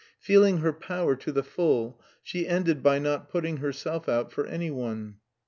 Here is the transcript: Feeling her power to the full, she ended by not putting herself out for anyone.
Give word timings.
Feeling 0.19 0.61
her 0.61 0.73
power 0.73 1.15
to 1.17 1.31
the 1.31 1.43
full, 1.43 2.01
she 2.23 2.47
ended 2.47 2.81
by 2.81 2.97
not 2.97 3.29
putting 3.29 3.57
herself 3.57 4.09
out 4.09 4.31
for 4.31 4.47
anyone. 4.47 5.17